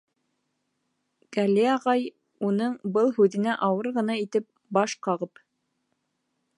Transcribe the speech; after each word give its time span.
Гәли 1.37 1.65
ағай, 1.73 2.07
уның 2.49 2.73
был 2.97 3.13
һүҙенә 3.19 3.59
ауыр 3.69 3.93
ғына 3.99 4.17
итеп 4.25 4.49
баш 4.79 5.01
ҡағып: 5.09 5.49